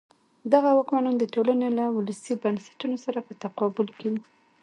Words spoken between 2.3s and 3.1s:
بنسټونو